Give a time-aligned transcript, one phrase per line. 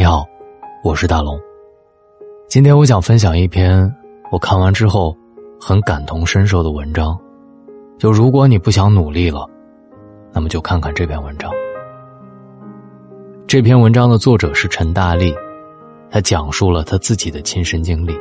[0.00, 0.26] 你好，
[0.82, 1.38] 我是大龙。
[2.48, 3.94] 今天我想分享一篇
[4.32, 5.14] 我看完之后
[5.60, 7.20] 很感同身受的文章。
[7.98, 9.46] 就如果你不想努力了，
[10.32, 11.52] 那么就看看这篇文章。
[13.46, 15.34] 这篇文章的作者是陈大力，
[16.10, 18.18] 他讲述了他自己的亲身经历。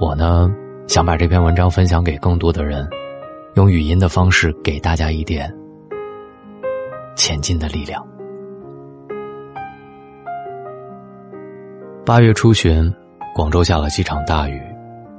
[0.00, 0.50] 我呢，
[0.86, 2.88] 想把这篇文章分享给更多的人，
[3.56, 5.54] 用语音的方式给大家一点
[7.14, 8.02] 前进的力量。
[12.06, 12.88] 八月初旬，
[13.34, 14.62] 广州下了几场大雨，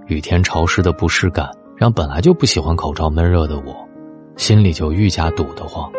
[0.05, 3.75] 雨天潮湿的不适感让本来就不喜欢口罩闷热的我，
[4.37, 5.91] 心里就愈加堵得慌。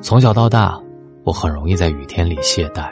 [0.00, 0.80] 从小到大，
[1.22, 2.88] 我很容易在雨天里懈怠，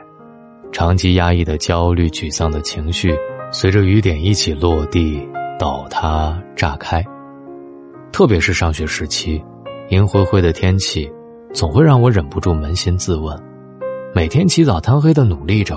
[0.70, 3.16] 长期压抑的焦虑、沮丧的情绪，
[3.50, 5.26] 随着雨点一起落地
[5.58, 7.02] 倒塌炸开。
[8.12, 9.42] 特别是上学时期，
[9.88, 11.10] 阴灰灰的天气，
[11.54, 13.34] 总会让我忍不住扪心自问：
[14.14, 15.74] 每天起早贪黑的努力着。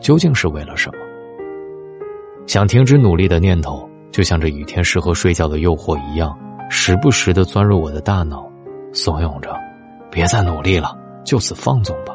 [0.00, 0.98] 究竟是为了什么？
[2.46, 6.38] 想停止努力的念头，就像这雨天适合睡觉的诱惑一样，
[6.70, 8.48] 时不时的钻入我的大脑，
[8.92, 9.52] 怂恿着：
[10.10, 12.14] 别再努力了，就此放纵吧。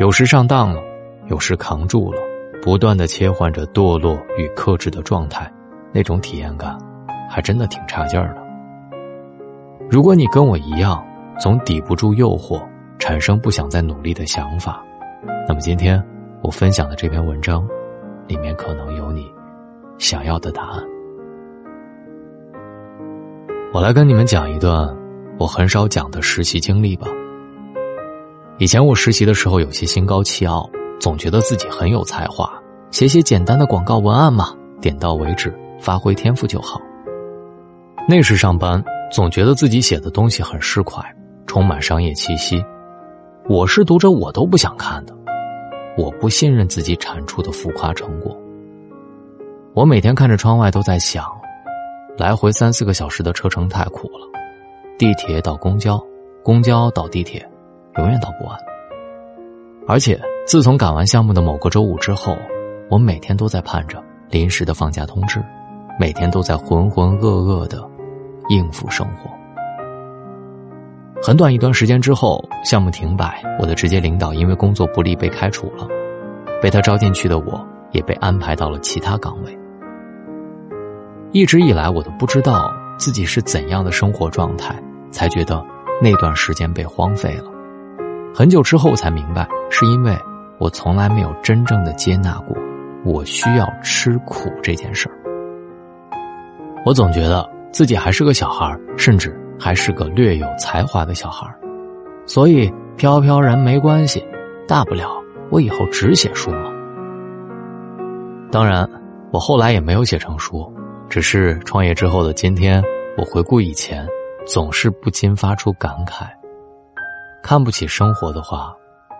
[0.00, 0.82] 有时上当了，
[1.28, 2.20] 有时扛住了，
[2.60, 5.50] 不断的切换着堕落与克制的状态，
[5.92, 6.76] 那种体验感，
[7.30, 8.42] 还真的挺差劲儿的。
[9.88, 11.00] 如果你跟我一样，
[11.38, 12.60] 总抵不住诱惑，
[12.98, 14.84] 产生不想再努力的想法，
[15.46, 16.04] 那么今天。
[16.46, 17.68] 我分享的这篇文章，
[18.28, 19.28] 里面可能有你
[19.98, 20.84] 想要的答案。
[23.72, 24.96] 我来跟你们讲一段
[25.40, 27.08] 我很少讲的实习经历吧。
[28.58, 32.48] 以前我实习的时候有些心高气傲，总觉得自己很有才华，
[32.92, 36.80] 写写简单的广告文案嘛，点到为止，发挥天赋就好。
[38.08, 38.80] 那时上班
[39.10, 41.04] 总觉得自己写的东西很市侩，
[41.44, 42.64] 充满商业气息，
[43.48, 45.16] 我是读者我都不想看的。
[45.96, 48.36] 我不信任自己产出的浮夸成果。
[49.72, 51.24] 我每天看着窗外都在想，
[52.16, 54.26] 来回三四个小时的车程太苦了，
[54.98, 56.02] 地铁到公交，
[56.42, 57.46] 公交到地铁，
[57.96, 58.58] 永远到不完。
[59.86, 62.36] 而且自从赶完项目的某个周五之后，
[62.90, 65.44] 我每天都在盼着临时的放假通知，
[65.98, 67.88] 每天都在浑浑噩噩的
[68.48, 69.30] 应付生活。
[71.22, 75.88] 很短一段时间之后，项目停摆，我的直接领导因为工作不力被开除了，
[76.62, 79.58] 被他招进去的我也被安排到了其他岗位。
[81.32, 85.64] 一直以来，我都不知道自己是怎样的生活状态，才觉得
[86.00, 87.50] 那段时间被荒废了。
[88.34, 90.16] 很久之后才明白，是因为
[90.58, 92.56] 我从来没有真正的接纳过
[93.04, 95.16] 我需要吃苦这件事儿。
[96.84, 99.34] 我总觉得自己还是个小孩，甚至。
[99.58, 101.46] 还是个略有才华的小孩
[102.26, 104.24] 所以飘飘然没关系，
[104.66, 105.16] 大不了
[105.50, 106.72] 我以后只写书嘛。
[108.50, 108.88] 当然，
[109.32, 110.72] 我后来也没有写成书，
[111.08, 112.82] 只是创业之后的今天，
[113.16, 114.06] 我回顾以前，
[114.46, 116.26] 总是不禁发出感慨：
[117.42, 118.74] 看不起生活的话，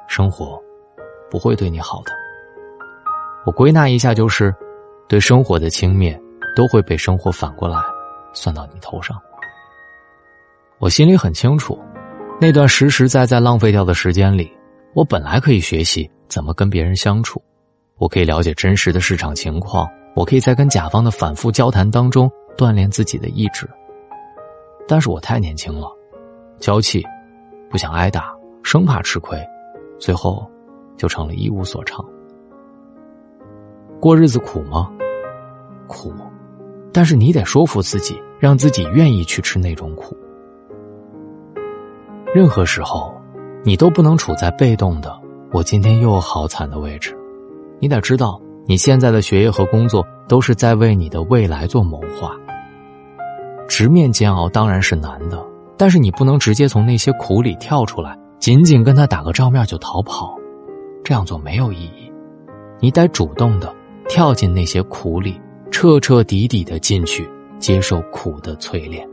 [0.08, 0.58] 生活
[1.30, 2.12] 不会对你好的。
[3.44, 4.54] 我归纳一下，就是
[5.08, 6.18] 对生活的轻蔑，
[6.56, 7.78] 都会被生活反过来
[8.32, 9.16] 算到你头上。
[10.78, 11.78] 我心里很清楚，
[12.38, 14.52] 那段实实在在浪费掉的时间里，
[14.92, 17.42] 我本来可以学习怎么跟别人相处，
[17.96, 23.66] 我可以了解真实的市场情况，我可以在跟甲方的反复交谈当中锻炼自己的意志。
[24.86, 25.88] 但是我太年轻了，
[26.58, 27.02] 娇气，
[27.70, 29.42] 不想挨打，生怕吃亏，
[29.98, 30.46] 最后
[30.98, 32.04] 就成了一无所长。
[33.98, 34.92] 过日子苦吗？
[35.86, 36.12] 苦，
[36.92, 40.14] 但是你得说服自己，让自己愿意去吃那种苦。
[42.36, 43.18] 任何时候，
[43.64, 45.18] 你都不能处在被动的
[45.54, 47.16] “我今天又好惨”的位置。
[47.78, 52.36] 你得知道，你现在的学业和工作都是在为你的未来做谋划。
[53.66, 55.42] 直面煎熬当然是难的，
[55.78, 60.36] 但是你不能直接从那些苦里跳出来，仅仅跟他打个照面就逃跑，
[61.02, 62.12] 这样做没有意义。
[62.80, 63.74] 你得主动的
[64.10, 65.40] 跳进那些苦里，
[65.70, 67.26] 彻彻底底的进去，
[67.58, 69.08] 接受苦的淬炼。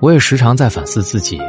[0.00, 1.40] 我也时常在反思自己，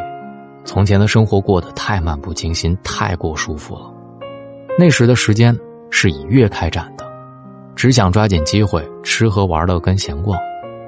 [0.66, 3.94] 从前的生活过得太漫不经心，太过舒服了。
[4.78, 5.56] 那时的时间
[5.92, 7.06] 是以月开展的，
[7.76, 10.36] 只想抓紧机会吃喝玩乐跟闲逛，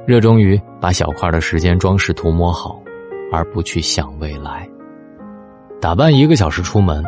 [0.08, 2.82] 热衷于把小块的时间装饰涂抹好，
[3.32, 4.68] 而不去想未来。
[5.80, 7.04] 打扮一个小时出门，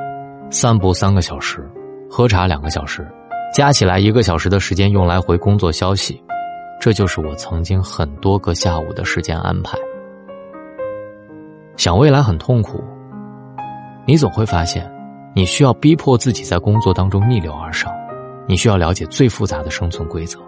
[0.51, 1.67] 散步三个小时，
[2.07, 3.07] 喝茶两个小时，
[3.55, 6.23] 加起来一个小时的时间用来回工作消息，
[6.79, 9.75] 这就是我曾经很多个下午的时间安排。
[11.75, 12.83] 想未来很痛苦，
[14.05, 14.89] 你总会发现，
[15.33, 17.91] 你需要逼迫自己在工作当中逆流而上，
[18.47, 20.39] 你需要了解最复杂的生存规则，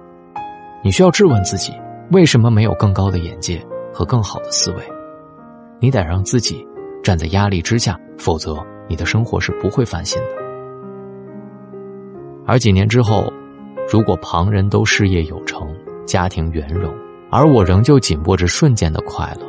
[0.83, 1.73] 你需要质问自己
[2.11, 3.59] 为什么没有更高的眼界
[3.91, 4.77] 和更好的思维。
[5.79, 6.65] 你得让自己
[7.03, 8.55] 站在压力之下，否则
[8.87, 10.29] 你的生活是不会翻新的。
[12.45, 13.33] 而几年之后，
[13.91, 15.67] 如果旁人都事业有成、
[16.05, 16.93] 家庭圆融，
[17.31, 19.47] 而我仍旧紧握着瞬间的快乐，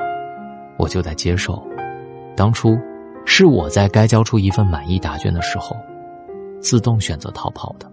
[0.78, 1.62] 我就在接受，
[2.36, 2.76] 当初
[3.24, 5.76] 是我在该交出一份满意答卷的时候，
[6.60, 7.90] 自动选择逃跑的。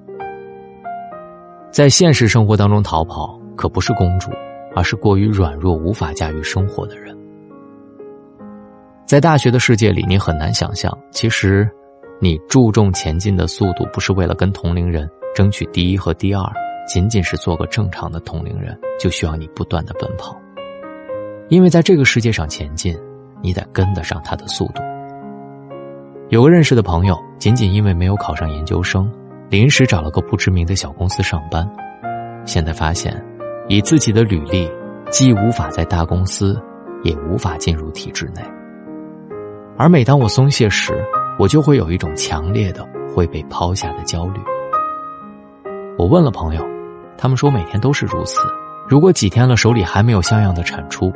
[1.72, 4.30] 在现实生活当中逃跑，可不是公主，
[4.76, 7.18] 而是过于软弱、无法驾驭生活的人。
[9.06, 11.70] 在大学的世界里，你很难想象，其实，
[12.20, 16.44] 你注重前进的速度，不是为了跟同龄人争取第一和第二，
[16.88, 20.36] 仅仅是做个正常的同龄人，就需要你不断的奔跑。
[21.50, 22.98] 因为在这个世界上前进，
[23.42, 24.82] 你得跟得上他的速度。
[26.30, 29.12] 有个认识的朋友，仅仅因为没有考上研究生，
[29.50, 31.70] 临时找了个不知名的小公司上班，
[32.46, 33.24] 现在发现，
[33.68, 34.68] 以自己的履历，
[35.12, 36.60] 既无法在大公司，
[37.04, 38.42] 也无法进入体制内。
[39.78, 40.94] 而每当我松懈时，
[41.38, 44.40] 我就会有一种强烈的会被抛下的焦虑。
[45.98, 46.66] 我问了朋友，
[47.18, 48.40] 他们说每天都是如此。
[48.88, 51.12] 如果几天了手里还没有像样的产出，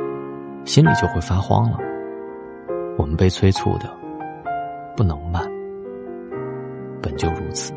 [0.68, 1.78] 心里就会发慌了。
[2.98, 3.90] 我们被催促的
[4.98, 5.42] 不能慢，
[7.02, 7.74] 本就如此。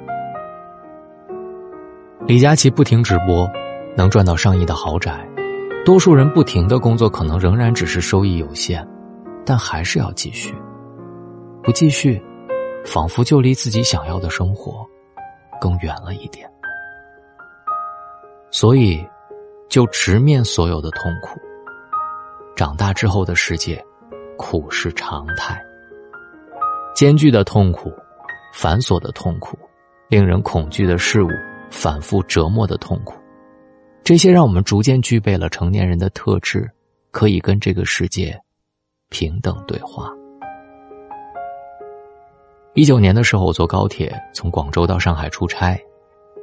[2.27, 3.49] 李佳琦不停直播，
[3.97, 5.13] 能赚到上亿的豪宅；
[5.85, 8.87] 多数人不停的工作，可能仍然只是收益有限，
[9.47, 10.53] 但还是要继续。
[11.63, 12.21] 不继续，
[12.85, 14.85] 仿佛就离自己想要的生活
[15.61, 16.51] 更远了一点。
[18.51, 19.07] 所以，
[19.69, 21.39] 就直面所有的痛苦。
[22.61, 23.83] 长大之后的世界，
[24.37, 25.59] 苦是常态。
[26.95, 27.91] 艰巨的痛苦，
[28.53, 29.59] 繁琐的痛苦，
[30.11, 31.29] 令人恐惧的事物，
[31.71, 33.15] 反复折磨的痛苦，
[34.05, 36.71] 这些让我们逐渐具备了成年人的特质，
[37.11, 38.39] 可以跟这个世界
[39.09, 40.13] 平等对话。
[42.75, 45.81] 一九年的时候，我坐高铁从广州到上海出差，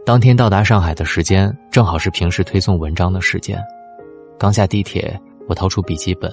[0.03, 3.63] 当天到达上海的时间正好是平时推送文章的时间。
[4.39, 5.15] 刚下地铁，
[5.47, 6.31] 我掏出笔记本，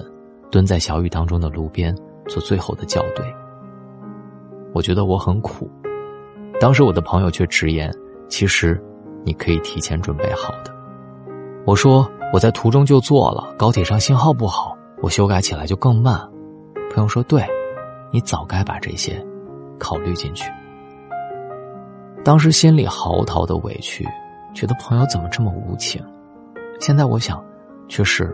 [0.51, 1.95] 蹲在小雨当中的路边
[2.27, 3.25] 做最后的校对。
[4.73, 5.69] 我觉得我很苦，
[6.59, 7.91] 当时我的朋友却直言
[8.27, 8.81] ：“其实，
[9.23, 10.75] 你可以提前准备好的。”
[11.65, 16.19] 我说：“我在途中就做了，高铁上信号不好，我修改起来就更慢。”
[16.93, 17.43] 朋友说：“对，
[18.11, 19.25] 你早该把这些。”
[19.77, 20.49] 考虑进去，
[22.23, 24.07] 当时心里嚎啕的委屈，
[24.53, 26.01] 觉得朋友怎么这么无情。
[26.79, 27.43] 现在我想，
[27.89, 28.33] 却是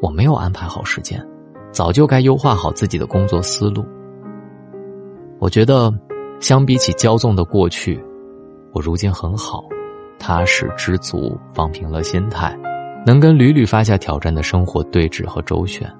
[0.00, 1.24] 我没有安排好时间，
[1.70, 3.84] 早就该优化好自己的工作思路。
[5.38, 5.92] 我觉得，
[6.40, 8.02] 相比起骄纵的过去，
[8.72, 9.64] 我如今很好，
[10.18, 12.58] 踏实知足，放平了心态，
[13.06, 15.90] 能跟屡屡发下挑战的生活对峙和周旋。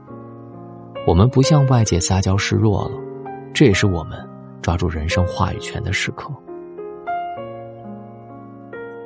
[1.06, 2.93] 我们不向外界撒娇示弱了，
[3.55, 4.19] 这也是我们。
[4.62, 6.31] 抓住人生话语权的时刻。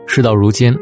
[0.05, 0.77] 事到如今，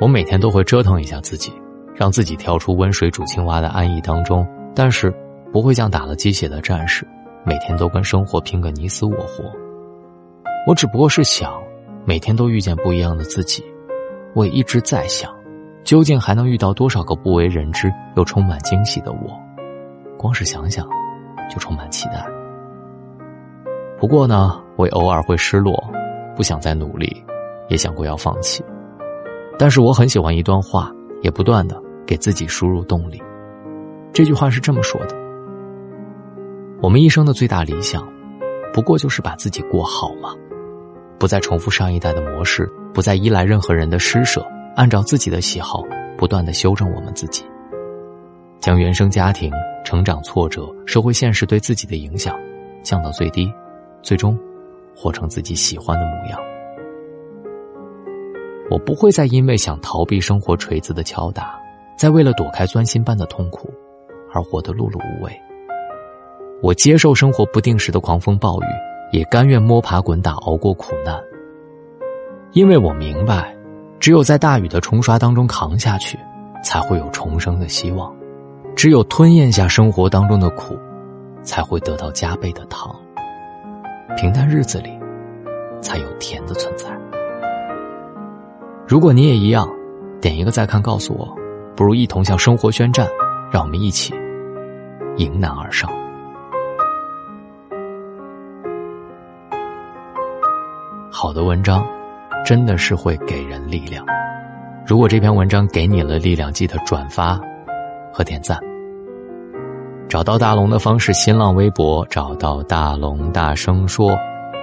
[0.00, 1.52] 我每天都会折腾一下自己，
[1.96, 5.12] 让自己跳出温水煮青蛙的安逸当中，但是
[5.52, 7.06] 不会像打了鸡血的战士，
[7.42, 9.44] 每天都跟生活拼个你死我活。
[10.66, 11.52] 我只不过是想，
[12.04, 13.64] 每天都遇见不一样的自己。
[14.34, 15.34] 我也一直在想，
[15.84, 19.40] 究竟还能遇到多少个不为人知又充满惊喜的我？
[20.18, 20.86] 光是想想，
[21.48, 22.26] 就充满期待。
[23.98, 25.82] 不过呢，我也偶尔会失落，
[26.36, 27.24] 不想再努力，
[27.70, 28.62] 也想过要放弃。
[29.58, 30.92] 但是我很喜欢一段话，
[31.22, 33.20] 也不断的给自己输入动力。
[34.12, 35.14] 这句话是这么说的：
[36.80, 38.06] 我们一生的最大理想，
[38.72, 40.34] 不过就是把自己过好嘛，
[41.18, 44.46] 不再重复上一代的模式，不再依赖任何人的施舍，
[44.76, 45.82] 按照自己的喜好，
[46.16, 47.44] 不断的修正我们自己，
[48.60, 49.52] 将原生家庭、
[49.84, 52.34] 成长挫折、社会现实对自己的影响
[52.82, 53.52] 降到最低。
[54.02, 54.38] 最终，
[54.94, 56.38] 活成自己喜欢的模样。
[58.70, 61.58] 我不会再因为想逃避生活锤子的敲打，
[61.96, 63.70] 在为了躲开钻心般的痛苦，
[64.32, 65.40] 而活得碌碌无为。
[66.62, 68.66] 我接受生活不定时的狂风暴雨，
[69.12, 71.18] 也甘愿摸爬滚打熬过苦难。
[72.52, 73.54] 因为我明白，
[73.98, 76.18] 只有在大雨的冲刷当中扛下去，
[76.62, 78.10] 才会有重生的希望；
[78.74, 80.76] 只有吞咽下生活当中的苦，
[81.42, 82.94] 才会得到加倍的糖。
[84.16, 84.90] 平淡日子里，
[85.82, 86.88] 才有甜的存在。
[88.86, 89.68] 如果你也一样，
[90.20, 91.36] 点一个再看，告诉我，
[91.76, 93.06] 不如一同向生活宣战，
[93.52, 94.14] 让我们一起
[95.18, 95.90] 迎难而上。
[101.10, 101.86] 好的文章，
[102.44, 104.04] 真的是会给人力量。
[104.86, 107.38] 如果这篇文章给你了力量，记得转发
[108.12, 108.58] 和点赞。
[110.08, 114.16] 找到大龙的方式：新浪微博找到大龙，大声说，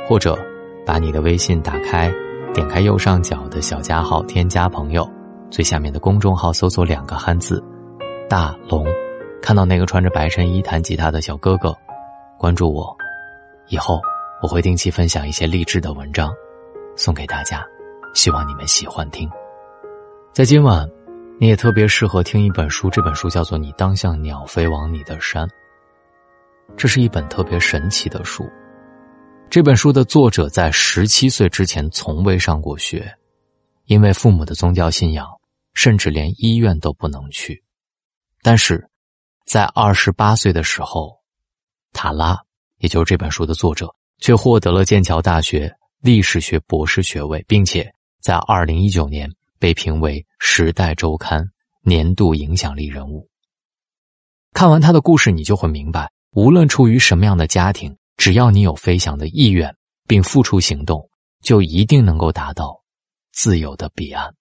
[0.07, 0.37] 或者
[0.85, 2.11] 把你的微信打开，
[2.53, 5.05] 点开右上角的小加号，添加朋友，
[5.53, 7.63] 最下面的公众号搜索两个汉字
[8.27, 8.87] “大龙”，
[9.39, 11.77] 看到那个穿着白衬衣弹吉他的小哥哥，
[12.39, 12.97] 关注我，
[13.67, 14.01] 以后
[14.41, 16.33] 我会定期分享一些励志的文章，
[16.95, 17.63] 送给大家，
[18.15, 19.29] 希望你们喜欢听。
[20.33, 20.89] 在今晚。
[21.39, 25.45] 你也特别适合听一本书，这本书叫做《你当像鸟飞往你的山》。
[26.77, 28.47] 这是一本特别神奇的书。
[29.49, 33.13] 这本书的作者在十七岁之前从未上过学，
[33.87, 35.27] 因为父母的宗教信仰，
[35.73, 37.63] 甚至连医院都不能去。
[38.41, 38.89] 但是，
[39.45, 41.19] 在二十八岁的时候，
[41.91, 42.37] 塔拉，
[42.77, 49.31] 也就是这本书的作者，却获得了剑桥大学历史学博士学位，并且在二零一九年。
[49.59, 51.41] 被评为《时代周刊》
[51.83, 53.29] 年度影响力人物。
[54.51, 59.73] 看完他的故事，你就会明白，无论处于什么样的家庭，只要你有飞翔的意愿，
[60.05, 61.09] 并付出行动，
[61.41, 62.83] 就一定能够达到
[63.31, 64.35] 自由的彼岸。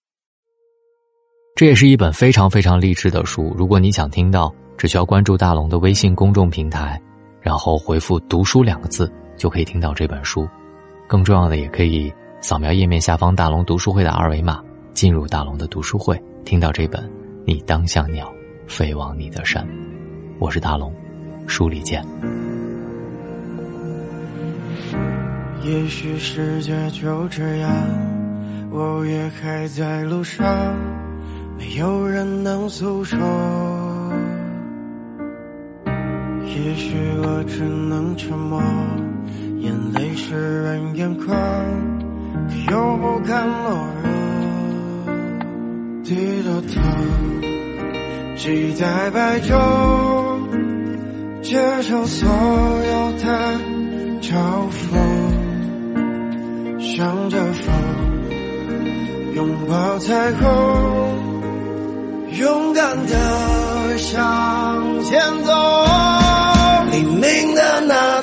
[1.55, 3.55] 这也是一本非常非常励志的书。
[3.57, 7.01] 如果你想听到，只需要关注大龙的微信公众平台，
[7.43, 10.49] 然后回复“读书”两个字，就可以听到这本书。
[11.07, 14.61] 更重要的，也可以扫描页面下方大龙读书会的二维码。
[14.95, 17.03] 进入大龙的读书会，听到这本
[17.47, 18.33] 《你当像鸟
[18.67, 19.63] 飞往你的山》，
[20.39, 20.93] 我是大龙，
[21.47, 22.03] 书里见。
[25.63, 27.71] 也许世界就这样，
[28.71, 30.45] 我也还在路上，
[31.63, 33.17] 没有人能诉说。
[36.45, 38.61] 也许我只能沉默，
[39.61, 41.37] 眼泪湿润眼眶，
[42.49, 44.11] 可又不敢懦弱。
[46.03, 46.81] 低着头，
[48.37, 49.55] 期待白昼，
[51.43, 53.25] 接受所有的
[54.21, 54.33] 嘲
[54.69, 54.99] 讽，
[56.81, 57.73] 向着风，
[59.37, 61.22] 拥抱彩虹，
[62.43, 65.53] 勇敢的向前走。
[66.91, 68.21] 黎明的那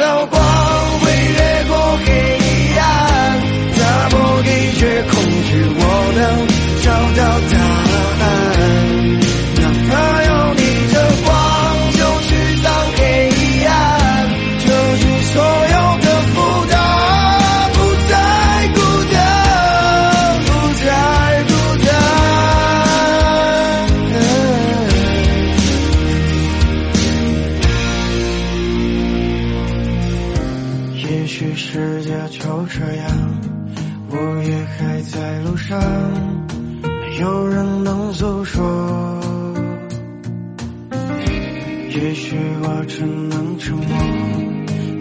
[42.02, 43.86] 也许我只能沉默，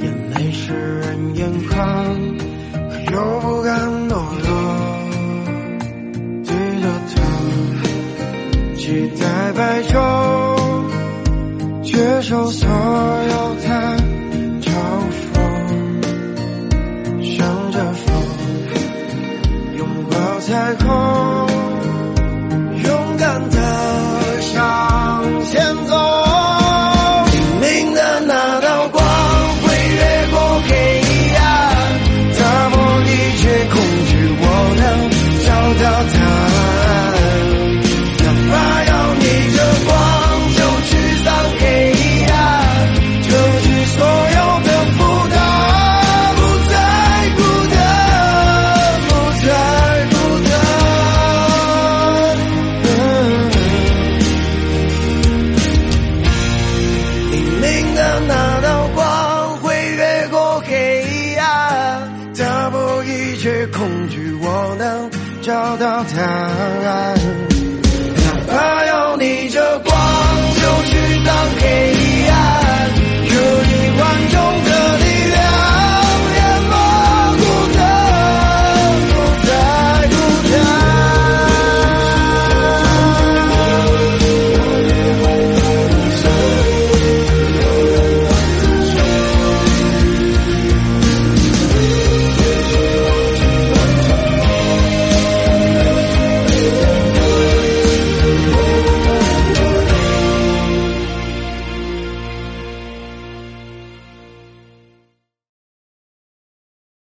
[0.00, 1.78] 眼泪湿润眼眶，
[2.90, 4.50] 可又不敢懦弱。
[6.42, 6.50] 低
[6.82, 7.16] 着头，
[8.76, 8.82] 期
[9.16, 9.94] 待白昼，
[11.84, 12.74] 接受所有
[65.98, 66.87] 到答案。